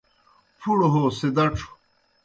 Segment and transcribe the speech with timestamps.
[0.59, 1.67] پُھڑوْ ہو سِدَڇھوْ